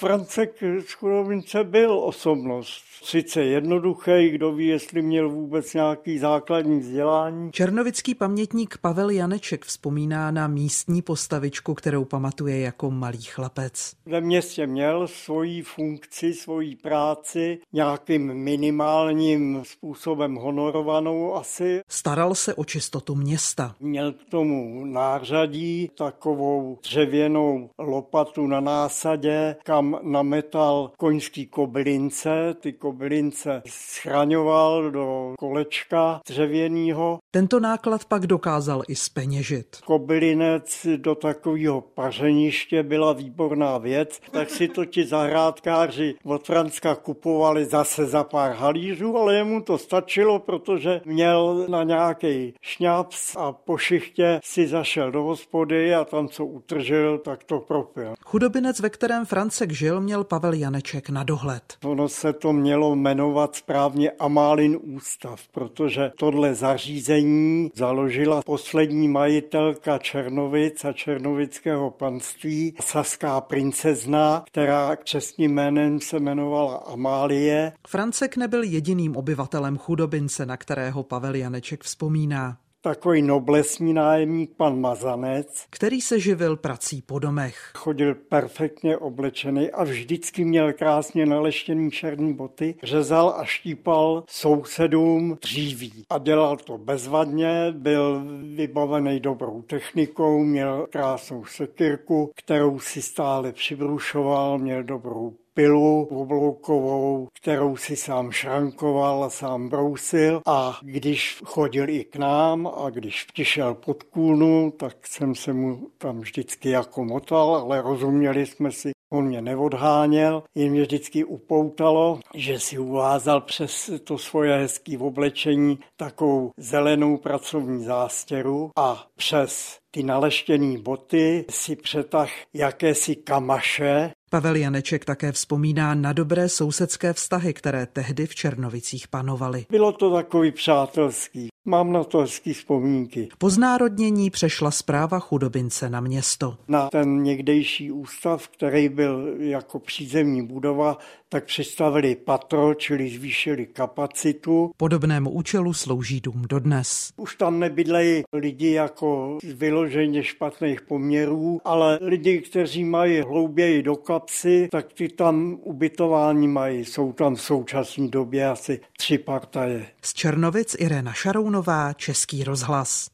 Francek 0.00 0.54
z 0.86 0.92
Chudobince 0.92 1.64
byl 1.64 1.98
osobnost. 1.98 2.82
Sice 3.02 3.42
jednoduchý, 3.42 4.30
kdo 4.30 4.52
ví, 4.52 4.66
jestli 4.66 5.02
měl 5.02 5.30
vůbec 5.30 5.74
nějaký 5.74 6.18
základní 6.18 6.80
vzdělání. 6.80 7.52
Černovický 7.52 8.14
pamětník 8.14 8.78
Pavel 8.78 9.10
Janeček 9.10 9.64
vzpomíná 9.64 10.30
na 10.30 10.48
místní 10.48 11.02
postavičku, 11.02 11.74
kterou 11.74 12.04
pamatuje 12.04 12.60
jako 12.60 12.90
malý 12.90 13.22
chlapec. 13.22 13.92
Ve 14.06 14.20
městě 14.20 14.66
měl 14.66 15.08
svoji 15.08 15.62
funkci, 15.62 16.34
svoji 16.34 16.76
práci, 16.76 17.58
nějakým 17.72 18.34
minimálním 18.34 19.62
způsobem 19.64 20.34
honorovanou 20.34 21.34
asi. 21.34 21.80
Staral 21.88 22.34
se 22.34 22.54
o 22.54 22.64
čistotu 22.64 23.14
města. 23.14 23.74
Měl 23.80 24.12
k 24.12 24.24
tomu 24.30 24.84
nářadí, 24.84 25.90
takovou 25.94 26.78
dřevěnou 26.82 27.70
lopatu 27.78 28.46
na 28.46 28.60
násadě, 28.60 29.56
kam 29.64 29.89
nametal 30.02 30.90
koňský 30.98 31.46
koblince, 31.46 32.54
ty 32.60 32.72
koblince 32.72 33.62
schraňoval 33.68 34.90
do 34.90 35.34
kolečka 35.38 36.20
dřevěného. 36.28 37.18
Tento 37.30 37.60
náklad 37.60 38.04
pak 38.04 38.26
dokázal 38.26 38.82
i 38.88 38.94
speněžit. 38.94 39.76
Koblinec 39.84 40.86
do 40.96 41.14
takového 41.14 41.80
pařeniště 41.80 42.82
byla 42.82 43.12
výborná 43.12 43.78
věc, 43.78 44.20
tak 44.30 44.50
si 44.50 44.68
to 44.68 44.84
ti 44.84 45.04
zahrádkáři 45.04 46.14
od 46.24 46.46
Franska 46.46 46.94
kupovali 46.94 47.64
zase 47.64 48.06
za 48.06 48.24
pár 48.24 48.52
halířů, 48.52 49.16
ale 49.16 49.34
jemu 49.34 49.60
to 49.60 49.78
stačilo, 49.78 50.38
protože 50.38 51.00
měl 51.04 51.66
na 51.68 51.82
nějaký 51.82 52.54
šňaps 52.60 53.36
a 53.36 53.52
po 53.52 53.78
šichtě 53.78 54.40
si 54.44 54.66
zašel 54.66 55.12
do 55.12 55.22
hospody 55.22 55.94
a 55.94 56.04
tam, 56.04 56.28
co 56.28 56.46
utržil, 56.46 57.18
tak 57.18 57.44
to 57.44 57.58
propil. 57.58 58.14
Chudobinec, 58.24 58.80
ve 58.80 58.90
kterém 58.90 59.26
Francek 59.26 59.72
žil, 59.80 60.00
měl 60.00 60.24
Pavel 60.24 60.52
Janeček 60.52 61.10
na 61.10 61.24
dohled. 61.24 61.62
Ono 61.84 62.08
se 62.08 62.32
to 62.32 62.52
mělo 62.52 62.96
jmenovat 62.96 63.56
správně 63.56 64.10
Amálin 64.10 64.78
ústav, 64.82 65.40
protože 65.48 66.12
tohle 66.18 66.54
zařízení 66.54 67.70
založila 67.74 68.42
poslední 68.42 69.08
majitelka 69.08 69.98
Černovic 69.98 70.84
a 70.84 70.92
černovického 70.92 71.90
panství, 71.90 72.74
saská 72.80 73.40
princezna, 73.40 74.44
která 74.46 74.96
křesním 74.96 75.54
jménem 75.54 76.00
se 76.00 76.16
jmenovala 76.16 76.76
Amálie. 76.76 77.72
Francek 77.88 78.36
nebyl 78.36 78.62
jediným 78.62 79.16
obyvatelem 79.16 79.78
chudobince, 79.78 80.46
na 80.46 80.56
kterého 80.56 81.02
Pavel 81.02 81.34
Janeček 81.34 81.84
vzpomíná 81.84 82.56
takový 82.82 83.22
noblesní 83.22 83.94
nájemník, 83.94 84.50
pan 84.56 84.80
Mazanec. 84.80 85.66
Který 85.70 86.00
se 86.00 86.20
živil 86.20 86.56
prací 86.56 87.02
po 87.02 87.18
domech. 87.18 87.70
Chodil 87.74 88.14
perfektně 88.14 88.96
oblečený 88.96 89.70
a 89.70 89.84
vždycky 89.84 90.44
měl 90.44 90.72
krásně 90.72 91.26
naleštěný 91.26 91.90
černý 91.90 92.34
boty. 92.34 92.74
Řezal 92.82 93.34
a 93.36 93.44
štípal 93.44 94.24
sousedům 94.28 95.38
dříví. 95.42 96.04
A 96.10 96.18
dělal 96.18 96.56
to 96.56 96.78
bezvadně, 96.78 97.66
byl 97.72 98.24
vybavený 98.56 99.20
dobrou 99.20 99.62
technikou, 99.62 100.44
měl 100.44 100.86
krásnou 100.90 101.44
sekirku, 101.44 102.30
kterou 102.36 102.78
si 102.78 103.02
stále 103.02 103.52
přibrušoval, 103.52 104.58
měl 104.58 104.82
dobrou 104.82 105.34
pilu 105.54 106.08
obloukovou, 106.10 107.28
kterou 107.40 107.76
si 107.76 107.96
sám 107.96 108.30
šrankoval 108.30 109.24
a 109.24 109.30
sám 109.30 109.68
brousil. 109.68 110.42
A 110.46 110.78
když 110.82 111.40
chodil 111.44 111.88
i 111.88 112.04
k 112.04 112.16
nám 112.16 112.66
a 112.66 112.90
když 112.90 113.24
vtišel 113.24 113.74
pod 113.74 114.02
kůlnu, 114.02 114.70
tak 114.70 115.06
jsem 115.06 115.34
se 115.34 115.52
mu 115.52 115.88
tam 115.98 116.20
vždycky 116.20 116.70
jako 116.70 117.04
motal, 117.04 117.54
ale 117.54 117.82
rozuměli 117.82 118.46
jsme 118.46 118.72
si, 118.72 118.90
On 119.12 119.24
mě 119.24 119.42
neodháněl, 119.42 120.42
jen 120.54 120.70
mě 120.70 120.82
vždycky 120.82 121.24
upoutalo, 121.24 122.20
že 122.34 122.60
si 122.60 122.78
uvázal 122.78 123.40
přes 123.40 123.90
to 124.04 124.18
svoje 124.18 124.56
hezké 124.56 124.98
oblečení 124.98 125.78
takovou 125.96 126.50
zelenou 126.56 127.16
pracovní 127.16 127.84
zástěru 127.84 128.70
a 128.76 129.06
přes 129.16 129.78
ty 129.90 130.02
naleštěné 130.02 130.78
boty 130.78 131.44
si 131.50 131.76
přetah 131.76 132.30
jakési 132.54 133.16
kamaše, 133.16 134.10
Pavel 134.32 134.56
Janeček 134.56 135.04
také 135.04 135.32
vzpomíná 135.32 135.94
na 135.94 136.12
dobré 136.12 136.48
sousedské 136.48 137.12
vztahy, 137.12 137.54
které 137.54 137.86
tehdy 137.86 138.26
v 138.26 138.34
Černovicích 138.34 139.08
panovaly. 139.08 139.66
Bylo 139.70 139.92
to 139.92 140.14
takový 140.14 140.52
přátelský. 140.52 141.48
Mám 141.64 141.92
na 141.92 142.04
to 142.04 142.18
hezký 142.18 142.52
vzpomínky. 142.52 143.28
Po 143.38 143.50
znárodnění 143.50 144.30
přešla 144.30 144.70
zpráva 144.70 145.18
chudobince 145.18 145.90
na 145.90 146.00
město. 146.00 146.56
Na 146.68 146.88
ten 146.88 147.22
někdejší 147.22 147.90
ústav, 147.90 148.48
který 148.48 148.88
byl 148.88 149.34
jako 149.38 149.78
přízemní 149.78 150.46
budova, 150.46 150.98
tak 151.28 151.44
přistavili 151.44 152.16
patro, 152.16 152.74
čili 152.74 153.10
zvýšili 153.10 153.66
kapacitu. 153.66 154.70
Podobnému 154.76 155.30
účelu 155.30 155.72
slouží 155.74 156.20
dům 156.20 156.42
dodnes. 156.48 157.12
Už 157.16 157.36
tam 157.36 157.58
nebydlejí 157.58 158.22
lidi 158.32 158.72
jako 158.72 159.38
z 159.42 159.52
vyloženě 159.52 160.22
špatných 160.22 160.80
poměrů, 160.80 161.60
ale 161.64 161.98
lidi, 162.00 162.40
kteří 162.40 162.84
mají 162.84 163.20
hlouběji 163.20 163.82
do 163.82 163.96
kapsy, 163.96 164.68
tak 164.72 164.92
ty 164.92 165.08
tam 165.08 165.58
ubytování 165.62 166.48
mají. 166.48 166.84
Jsou 166.84 167.12
tam 167.12 167.34
v 167.34 167.42
současné 167.42 168.08
době 168.08 168.48
asi 168.48 168.80
tři 168.98 169.18
partaje. 169.18 169.86
Z 170.02 170.14
Černovic 170.14 170.76
Irena 170.78 171.12
Šarounová, 171.50 171.92
Český 171.92 172.44
rozhlas. 172.44 173.08